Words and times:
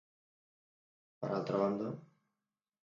Per 1.21 1.31
altra 1.37 1.61
banda. 1.67 1.95